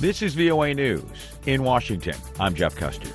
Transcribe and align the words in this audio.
This 0.00 0.22
is 0.22 0.34
VOA 0.34 0.72
News. 0.72 1.04
In 1.44 1.62
Washington, 1.62 2.14
I'm 2.38 2.54
Jeff 2.54 2.74
Custer. 2.74 3.10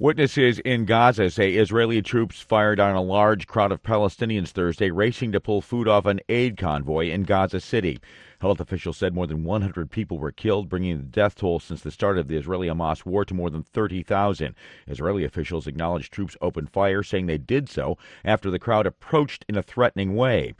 Witnesses 0.00 0.58
in 0.58 0.84
Gaza 0.84 1.30
say 1.30 1.52
Israeli 1.52 2.02
troops 2.02 2.40
fired 2.40 2.80
on 2.80 2.96
a 2.96 3.00
large 3.00 3.46
crowd 3.46 3.70
of 3.70 3.84
Palestinians 3.84 4.48
Thursday 4.48 4.90
racing 4.90 5.30
to 5.30 5.40
pull 5.40 5.62
food 5.62 5.86
off 5.86 6.06
an 6.06 6.18
aid 6.28 6.56
convoy 6.56 7.10
in 7.10 7.22
Gaza 7.22 7.60
City. 7.60 8.00
Health 8.40 8.58
officials 8.58 8.96
said 8.96 9.14
more 9.14 9.28
than 9.28 9.44
100 9.44 9.92
people 9.92 10.18
were 10.18 10.32
killed, 10.32 10.68
bringing 10.68 10.96
the 10.96 11.04
death 11.04 11.36
toll 11.36 11.60
since 11.60 11.82
the 11.82 11.92
start 11.92 12.18
of 12.18 12.26
the 12.26 12.36
Israeli 12.36 12.66
Hamas 12.66 13.06
war 13.06 13.24
to 13.26 13.32
more 13.32 13.50
than 13.50 13.62
30,000. 13.62 14.56
Israeli 14.88 15.24
officials 15.24 15.68
acknowledged 15.68 16.12
troops 16.12 16.36
opened 16.40 16.70
fire, 16.70 17.04
saying 17.04 17.26
they 17.26 17.38
did 17.38 17.68
so 17.68 17.96
after 18.24 18.50
the 18.50 18.58
crowd 18.58 18.88
approached 18.88 19.44
in 19.48 19.56
a 19.56 19.62
threatening 19.62 20.16
way. 20.16 20.52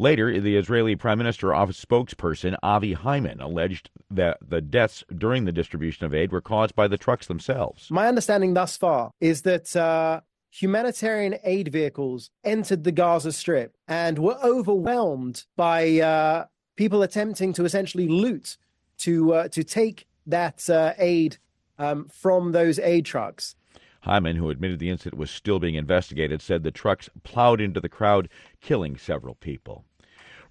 Later, 0.00 0.40
the 0.40 0.56
Israeli 0.56 0.96
Prime 0.96 1.18
Minister 1.18 1.52
office 1.52 1.84
spokesperson 1.84 2.56
Avi 2.62 2.94
Hyman 2.94 3.38
alleged 3.38 3.90
that 4.10 4.38
the 4.40 4.62
deaths 4.62 5.04
during 5.14 5.44
the 5.44 5.52
distribution 5.52 6.06
of 6.06 6.14
aid 6.14 6.32
were 6.32 6.40
caused 6.40 6.74
by 6.74 6.88
the 6.88 6.96
trucks 6.96 7.26
themselves. 7.26 7.90
My 7.90 8.08
understanding 8.08 8.54
thus 8.54 8.78
far 8.78 9.12
is 9.20 9.42
that 9.42 9.76
uh, 9.76 10.22
humanitarian 10.48 11.36
aid 11.44 11.68
vehicles 11.70 12.30
entered 12.44 12.84
the 12.84 12.92
Gaza 12.92 13.30
Strip 13.30 13.76
and 13.86 14.18
were 14.18 14.38
overwhelmed 14.42 15.44
by 15.54 16.00
uh, 16.00 16.46
people 16.76 17.02
attempting 17.02 17.52
to 17.52 17.66
essentially 17.66 18.08
loot 18.08 18.56
to 19.00 19.34
uh, 19.34 19.48
to 19.48 19.62
take 19.62 20.06
that 20.24 20.70
uh, 20.70 20.94
aid 20.96 21.36
um, 21.78 22.06
from 22.06 22.52
those 22.52 22.78
aid 22.78 23.04
trucks. 23.04 23.54
Hyman, 24.04 24.36
who 24.36 24.48
admitted 24.48 24.78
the 24.78 24.88
incident 24.88 25.20
was 25.20 25.30
still 25.30 25.58
being 25.58 25.74
investigated, 25.74 26.40
said 26.40 26.62
the 26.62 26.70
trucks 26.70 27.10
plowed 27.22 27.60
into 27.60 27.82
the 27.82 27.90
crowd, 27.90 28.30
killing 28.62 28.96
several 28.96 29.34
people. 29.34 29.84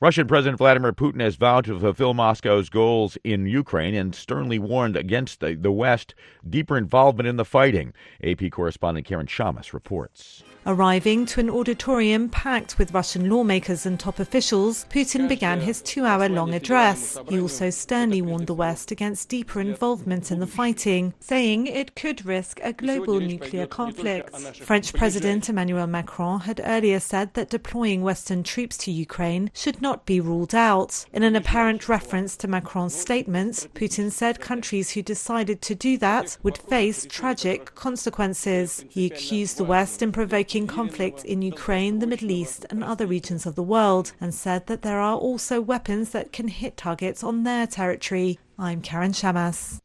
Russian 0.01 0.27
President 0.27 0.57
Vladimir 0.57 0.93
Putin 0.93 1.19
has 1.19 1.35
vowed 1.35 1.65
to 1.65 1.77
fulfill 1.77 2.13
Moscow's 2.13 2.69
goals 2.69 3.17
in 3.25 3.45
Ukraine 3.45 3.93
and 3.93 4.15
sternly 4.15 4.57
warned 4.57 4.95
against 4.95 5.41
the, 5.41 5.55
the 5.55 5.73
West 5.73 6.15
deeper 6.49 6.77
involvement 6.77 7.27
in 7.27 7.35
the 7.35 7.43
fighting. 7.43 7.91
AP 8.23 8.49
correspondent 8.49 9.05
Karen 9.05 9.27
Chammas 9.27 9.73
reports. 9.73 10.41
Arriving 10.65 11.25
to 11.25 11.41
an 11.41 11.49
auditorium 11.49 12.29
packed 12.29 12.77
with 12.77 12.93
Russian 12.93 13.29
lawmakers 13.29 13.85
and 13.85 13.99
top 13.99 14.19
officials, 14.19 14.85
Putin 14.89 15.27
began 15.27 15.59
his 15.59 15.81
two 15.81 16.05
hour 16.05 16.29
long 16.29 16.53
address. 16.53 17.17
He 17.27 17.39
also 17.39 17.69
sternly 17.69 18.21
warned 18.21 18.47
the 18.47 18.53
West 18.53 18.91
against 18.91 19.27
deeper 19.27 19.59
involvement 19.59 20.31
in 20.31 20.39
the 20.39 20.47
fighting, 20.47 21.13
saying 21.19 21.67
it 21.67 21.95
could 21.95 22.25
risk 22.25 22.59
a 22.63 22.71
global 22.71 23.19
nuclear 23.19 23.67
conflict. 23.67 24.37
French 24.57 24.93
President 24.93 25.49
Emmanuel 25.49 25.87
Macron 25.87 26.41
had 26.41 26.61
earlier 26.63 26.99
said 26.99 27.33
that 27.33 27.49
deploying 27.49 28.01
Western 28.01 28.43
troops 28.43 28.77
to 28.77 28.91
Ukraine 28.91 29.49
should 29.53 29.81
not 29.81 29.88
be 30.05 30.19
ruled 30.19 30.53
out. 30.53 31.05
In 31.13 31.23
an 31.23 31.35
apparent 31.35 31.89
reference 31.89 32.37
to 32.37 32.47
Macron's 32.47 32.93
statement, 32.93 33.67
Putin 33.73 34.11
said 34.11 34.39
countries 34.39 34.91
who 34.91 35.01
decided 35.01 35.61
to 35.61 35.75
do 35.75 35.97
that 35.97 36.37
would 36.43 36.57
face 36.57 37.05
tragic 37.09 37.73
consequences. 37.75 38.85
He 38.89 39.05
accused 39.05 39.57
the 39.57 39.63
West 39.63 40.01
in 40.01 40.11
provoking 40.11 40.67
conflict 40.67 41.25
in 41.25 41.41
Ukraine, 41.41 41.99
the 41.99 42.07
Middle 42.07 42.31
East, 42.31 42.65
and 42.69 42.83
other 42.83 43.07
regions 43.07 43.45
of 43.45 43.55
the 43.55 43.63
world, 43.63 44.11
and 44.21 44.33
said 44.33 44.67
that 44.67 44.81
there 44.81 44.99
are 44.99 45.15
also 45.15 45.59
weapons 45.59 46.11
that 46.11 46.31
can 46.31 46.47
hit 46.47 46.77
targets 46.77 47.23
on 47.23 47.43
their 47.43 47.65
territory. 47.65 48.39
I'm 48.57 48.81
Karen 48.81 49.11
Chammas. 49.13 49.79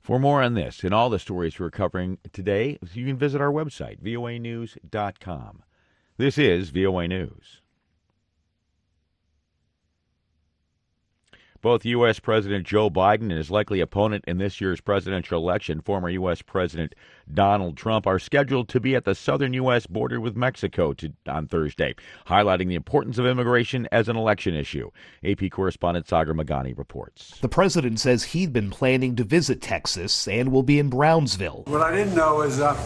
For 0.00 0.18
more 0.18 0.42
on 0.42 0.52
this 0.52 0.84
and 0.84 0.92
all 0.92 1.08
the 1.08 1.18
stories 1.18 1.58
we're 1.58 1.70
covering 1.70 2.18
today, 2.32 2.78
you 2.92 3.06
can 3.06 3.16
visit 3.16 3.40
our 3.40 3.50
website, 3.50 4.02
voanews.com. 4.02 5.62
This 6.18 6.36
is 6.36 6.68
VOA 6.70 7.08
News. 7.08 7.62
Both 11.64 11.86
U.S. 11.86 12.20
President 12.20 12.66
Joe 12.66 12.90
Biden 12.90 13.22
and 13.22 13.32
his 13.32 13.50
likely 13.50 13.80
opponent 13.80 14.26
in 14.28 14.36
this 14.36 14.60
year's 14.60 14.82
presidential 14.82 15.40
election, 15.40 15.80
former 15.80 16.10
U.S. 16.10 16.42
President 16.42 16.94
Donald 17.32 17.78
Trump, 17.78 18.06
are 18.06 18.18
scheduled 18.18 18.68
to 18.68 18.80
be 18.80 18.94
at 18.94 19.06
the 19.06 19.14
southern 19.14 19.54
U.S. 19.54 19.86
border 19.86 20.20
with 20.20 20.36
Mexico 20.36 20.92
to, 20.92 21.14
on 21.26 21.46
Thursday, 21.48 21.94
highlighting 22.26 22.68
the 22.68 22.74
importance 22.74 23.16
of 23.16 23.24
immigration 23.24 23.88
as 23.90 24.10
an 24.10 24.16
election 24.16 24.54
issue. 24.54 24.90
AP 25.24 25.50
correspondent 25.50 26.06
Sagar 26.06 26.34
Meghani 26.34 26.76
reports. 26.76 27.38
The 27.40 27.48
president 27.48 27.98
says 27.98 28.24
he'd 28.24 28.52
been 28.52 28.68
planning 28.68 29.16
to 29.16 29.24
visit 29.24 29.62
Texas 29.62 30.28
and 30.28 30.52
will 30.52 30.64
be 30.64 30.78
in 30.78 30.90
Brownsville. 30.90 31.62
What 31.66 31.80
I 31.80 31.96
didn't 31.96 32.14
know 32.14 32.42
is 32.42 32.60
uh, 32.60 32.78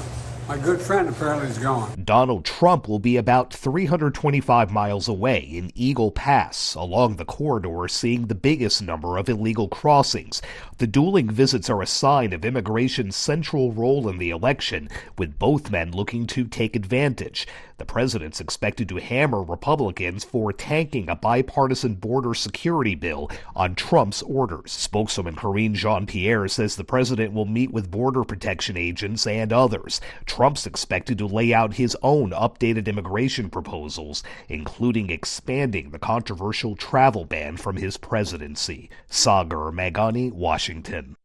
my 0.48 0.56
good 0.56 0.80
friend 0.80 1.10
apparently 1.10 1.46
is 1.46 1.58
gone. 1.58 1.92
Donald 2.02 2.42
Trump 2.42 2.88
will 2.88 2.98
be 2.98 3.18
about 3.18 3.52
325 3.52 4.70
miles 4.70 5.06
away 5.06 5.40
in 5.40 5.70
Eagle 5.74 6.10
Pass, 6.10 6.74
along 6.74 7.16
the 7.16 7.26
corridor 7.26 7.86
seeing 7.86 8.26
the 8.26 8.34
biggest 8.34 8.80
number 8.80 9.18
of 9.18 9.28
illegal 9.28 9.68
crossings. 9.68 10.40
The 10.78 10.86
dueling 10.86 11.28
visits 11.28 11.68
are 11.68 11.82
a 11.82 11.86
sign 11.86 12.32
of 12.32 12.46
immigration's 12.46 13.14
central 13.14 13.72
role 13.72 14.08
in 14.08 14.16
the 14.16 14.30
election, 14.30 14.88
with 15.18 15.38
both 15.38 15.70
men 15.70 15.92
looking 15.92 16.26
to 16.28 16.46
take 16.46 16.74
advantage. 16.74 17.46
The 17.78 17.84
president's 17.84 18.40
expected 18.40 18.88
to 18.88 18.96
hammer 18.96 19.42
Republicans 19.42 20.24
for 20.24 20.52
tanking 20.52 21.08
a 21.08 21.14
bipartisan 21.14 21.94
border 21.94 22.34
security 22.34 22.96
bill 22.96 23.30
on 23.54 23.76
Trump's 23.76 24.22
orders. 24.22 24.72
Spokeswoman 24.72 25.36
Karine 25.36 25.74
Jean 25.74 26.06
Pierre 26.06 26.48
says 26.48 26.74
the 26.74 26.82
president 26.82 27.34
will 27.34 27.44
meet 27.44 27.70
with 27.70 27.90
border 27.90 28.24
protection 28.24 28.76
agents 28.76 29.26
and 29.28 29.52
others. 29.52 30.00
Trump's 30.38 30.68
expected 30.68 31.18
to 31.18 31.26
lay 31.26 31.52
out 31.52 31.74
his 31.74 31.96
own 32.00 32.30
updated 32.30 32.86
immigration 32.86 33.50
proposals, 33.50 34.22
including 34.48 35.10
expanding 35.10 35.90
the 35.90 35.98
controversial 35.98 36.76
travel 36.76 37.24
ban 37.24 37.56
from 37.56 37.76
his 37.76 37.96
presidency. 37.96 38.88
Sagar 39.08 39.72
Meghani, 39.72 40.30
Washington. 40.30 41.16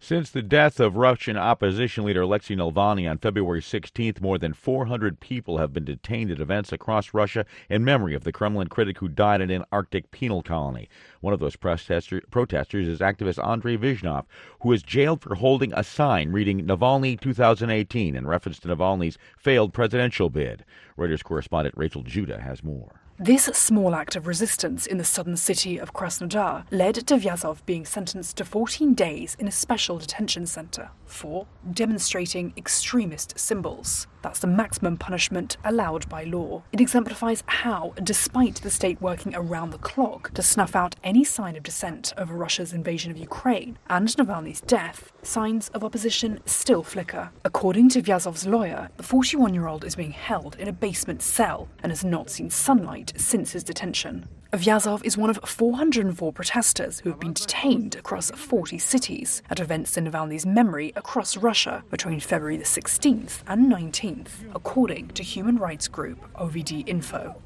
Since 0.00 0.30
the 0.30 0.42
death 0.42 0.78
of 0.78 0.96
Russian 0.96 1.36
opposition 1.36 2.04
leader 2.04 2.22
Alexei 2.22 2.54
Navalny 2.54 3.10
on 3.10 3.18
February 3.18 3.60
16th, 3.60 4.20
more 4.20 4.38
than 4.38 4.52
400 4.52 5.18
people 5.18 5.58
have 5.58 5.72
been 5.72 5.84
detained 5.84 6.30
at 6.30 6.38
events 6.38 6.72
across 6.72 7.12
Russia 7.12 7.44
in 7.68 7.84
memory 7.84 8.14
of 8.14 8.22
the 8.22 8.30
Kremlin 8.30 8.68
critic 8.68 8.98
who 8.98 9.08
died 9.08 9.40
in 9.40 9.50
an 9.50 9.64
Arctic 9.72 10.12
penal 10.12 10.40
colony. 10.40 10.88
One 11.20 11.34
of 11.34 11.40
those 11.40 11.56
protester- 11.56 12.22
protesters 12.30 12.86
is 12.86 13.00
activist 13.00 13.44
Andrei 13.44 13.76
Vizhnov, 13.76 14.24
who 14.60 14.70
is 14.70 14.84
jailed 14.84 15.20
for 15.20 15.34
holding 15.34 15.72
a 15.74 15.82
sign 15.82 16.30
reading 16.30 16.64
Navalny 16.64 17.20
2018 17.20 18.14
in 18.14 18.24
reference 18.24 18.60
to 18.60 18.68
Navalny's 18.68 19.18
failed 19.36 19.74
presidential 19.74 20.30
bid. 20.30 20.64
Reuters 20.96 21.24
correspondent 21.24 21.76
Rachel 21.76 22.04
Judah 22.04 22.40
has 22.40 22.62
more. 22.62 23.00
This 23.20 23.46
small 23.46 23.96
act 23.96 24.14
of 24.14 24.28
resistance 24.28 24.86
in 24.86 24.98
the 24.98 25.02
southern 25.02 25.36
city 25.36 25.76
of 25.76 25.92
Krasnodar 25.92 26.66
led 26.70 26.94
to 26.94 27.16
Vyazov 27.16 27.66
being 27.66 27.84
sentenced 27.84 28.36
to 28.36 28.44
14 28.44 28.94
days 28.94 29.36
in 29.40 29.48
a 29.48 29.50
special 29.50 29.98
detention 29.98 30.46
center 30.46 30.90
for 31.04 31.48
demonstrating 31.72 32.52
extremist 32.56 33.36
symbols. 33.36 34.06
That's 34.22 34.40
the 34.40 34.46
maximum 34.46 34.96
punishment 34.96 35.56
allowed 35.64 36.08
by 36.08 36.24
law. 36.24 36.62
It 36.72 36.80
exemplifies 36.80 37.42
how, 37.46 37.92
despite 38.02 38.56
the 38.56 38.70
state 38.70 39.00
working 39.00 39.34
around 39.34 39.70
the 39.70 39.78
clock 39.78 40.32
to 40.34 40.42
snuff 40.42 40.76
out 40.76 40.96
any 41.02 41.24
sign 41.24 41.56
of 41.56 41.62
dissent 41.62 42.12
over 42.18 42.34
Russia's 42.34 42.72
invasion 42.72 43.10
of 43.10 43.16
Ukraine 43.16 43.78
and 43.88 44.08
Navalny's 44.08 44.60
death, 44.60 45.12
signs 45.22 45.68
of 45.70 45.82
opposition 45.82 46.40
still 46.46 46.82
flicker. 46.82 47.30
According 47.44 47.88
to 47.90 48.02
Vyazov's 48.02 48.46
lawyer, 48.46 48.90
the 48.96 49.02
41 49.02 49.54
year 49.54 49.66
old 49.66 49.84
is 49.84 49.96
being 49.96 50.12
held 50.12 50.56
in 50.56 50.68
a 50.68 50.72
basement 50.72 51.22
cell 51.22 51.68
and 51.82 51.90
has 51.90 52.04
not 52.04 52.30
seen 52.30 52.50
sunlight 52.50 53.07
since 53.16 53.52
his 53.52 53.64
detention. 53.64 54.28
Vyazov 54.52 55.04
is 55.04 55.16
one 55.16 55.30
of 55.30 55.38
404 55.44 56.32
protesters 56.32 57.00
who 57.00 57.10
have 57.10 57.20
been 57.20 57.32
detained 57.32 57.96
across 57.96 58.30
40 58.30 58.78
cities 58.78 59.42
at 59.50 59.60
events 59.60 59.96
in 59.96 60.04
Navalny's 60.04 60.46
memory 60.46 60.92
across 60.96 61.36
Russia 61.36 61.84
between 61.90 62.20
February 62.20 62.56
the 62.56 62.64
16th 62.64 63.42
and 63.46 63.70
19th, 63.70 64.30
according 64.54 65.08
to 65.08 65.22
human 65.22 65.56
rights 65.56 65.88
group 65.88 66.18
OVD 66.34 66.88
Info. 66.88 67.36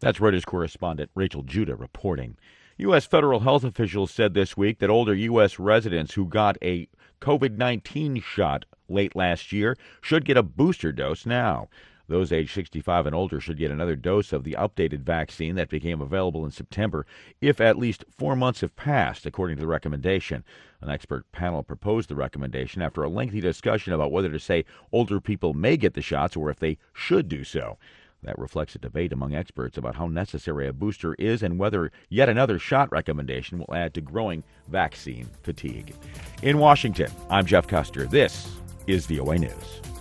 That's 0.00 0.18
Reuters 0.18 0.46
correspondent 0.46 1.10
Rachel 1.14 1.42
Judah 1.42 1.76
reporting. 1.76 2.36
U.S. 2.78 3.06
federal 3.06 3.40
health 3.40 3.64
officials 3.64 4.12
said 4.12 4.34
this 4.34 4.56
week 4.56 4.78
that 4.78 4.90
older 4.90 5.14
U.S. 5.14 5.58
residents 5.58 6.14
who 6.14 6.26
got 6.26 6.56
a 6.62 6.88
COVID 7.20 7.56
19 7.56 8.20
shot 8.20 8.64
late 8.88 9.16
last 9.16 9.52
year 9.52 9.76
should 10.00 10.24
get 10.24 10.36
a 10.36 10.42
booster 10.42 10.92
dose 10.92 11.26
now. 11.26 11.68
Those 12.08 12.32
aged 12.32 12.54
65 12.54 13.06
and 13.06 13.14
older 13.14 13.38
should 13.38 13.58
get 13.58 13.70
another 13.70 13.94
dose 13.94 14.32
of 14.32 14.42
the 14.42 14.56
updated 14.58 15.00
vaccine 15.00 15.56
that 15.56 15.68
became 15.68 16.00
available 16.00 16.44
in 16.44 16.50
September 16.50 17.06
if 17.40 17.60
at 17.60 17.78
least 17.78 18.04
four 18.10 18.34
months 18.34 18.62
have 18.62 18.74
passed, 18.76 19.26
according 19.26 19.58
to 19.58 19.60
the 19.60 19.66
recommendation. 19.66 20.42
An 20.80 20.88
expert 20.88 21.30
panel 21.32 21.62
proposed 21.62 22.08
the 22.08 22.16
recommendation 22.16 22.80
after 22.80 23.02
a 23.02 23.10
lengthy 23.10 23.40
discussion 23.40 23.92
about 23.92 24.10
whether 24.10 24.30
to 24.30 24.40
say 24.40 24.64
older 24.90 25.20
people 25.20 25.52
may 25.52 25.76
get 25.76 25.92
the 25.94 26.02
shots 26.02 26.34
or 26.34 26.48
if 26.50 26.58
they 26.58 26.78
should 26.94 27.28
do 27.28 27.44
so. 27.44 27.76
That 28.22 28.38
reflects 28.38 28.74
a 28.74 28.78
debate 28.78 29.12
among 29.12 29.34
experts 29.34 29.76
about 29.76 29.94
how 29.94 30.08
necessary 30.08 30.66
a 30.66 30.72
booster 30.72 31.14
is 31.14 31.42
and 31.42 31.58
whether 31.58 31.92
yet 32.08 32.28
another 32.28 32.58
shot 32.58 32.90
recommendation 32.90 33.58
will 33.58 33.74
add 33.74 33.94
to 33.94 34.00
growing 34.00 34.42
vaccine 34.68 35.28
fatigue. 35.42 35.94
In 36.42 36.58
Washington, 36.58 37.12
I'm 37.30 37.46
Jeff 37.46 37.68
Custer. 37.68 38.06
This 38.06 38.50
is 38.86 39.06
VOA 39.06 39.38
News. 39.38 39.97